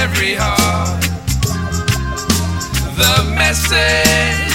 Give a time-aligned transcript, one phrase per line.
[0.00, 1.02] every heart.
[2.96, 4.49] The message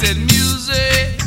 [0.00, 1.17] said music,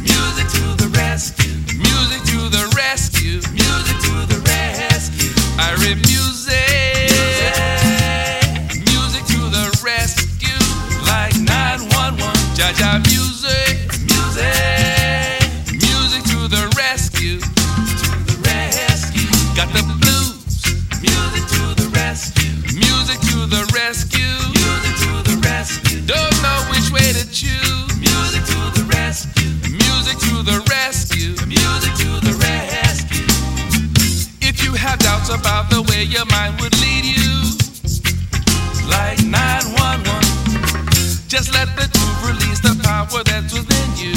[41.32, 44.12] just let the groove release the power that's within you.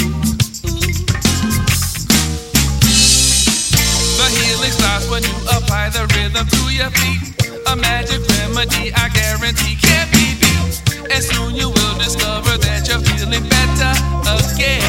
[4.19, 7.39] The healing starts when you apply the rhythm to your feet.
[7.71, 10.83] A magic remedy I guarantee can't be beat.
[11.15, 13.95] And soon you will discover that you're feeling better
[14.35, 14.83] again.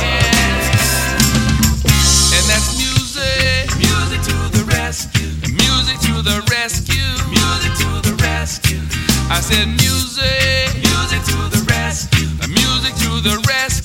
[2.34, 5.30] And that's music, music to the rescue,
[5.62, 8.82] music to the rescue, music to the rescue.
[9.30, 10.65] I said music
[13.26, 13.85] the rescue,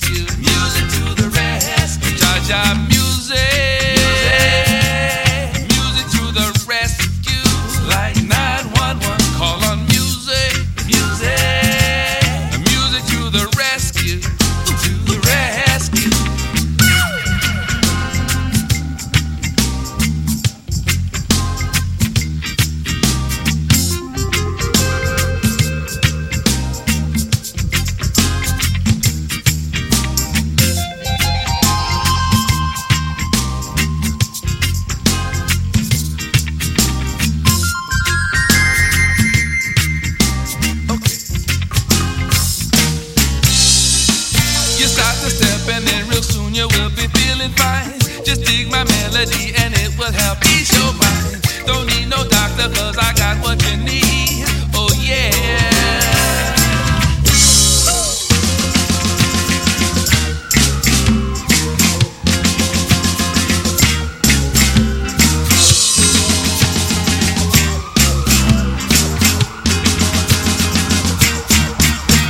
[45.71, 47.97] and then real soon you will be feeling fine.
[48.25, 51.39] Just dig my melody and it will help ease your mind.
[51.65, 54.45] Don't need no doctor cause I got what you need.
[54.75, 55.31] Oh yeah.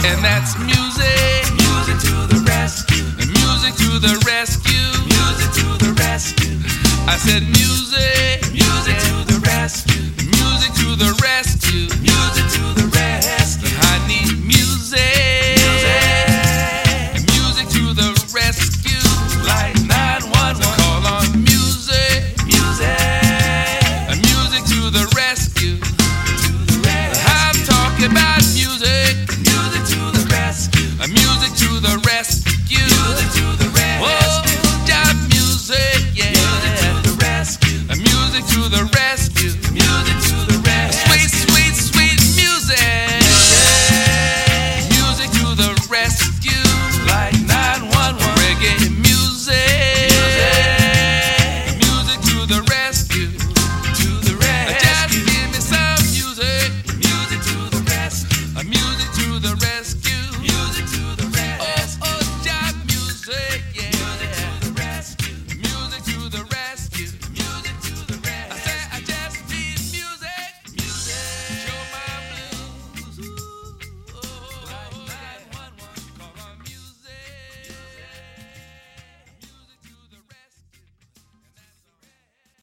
[0.09, 2.30] And that's music, music to the
[3.71, 4.73] music to the rescue.
[5.05, 6.57] Music to the rescue.
[7.07, 8.51] I said music.
[8.51, 9.30] Music to the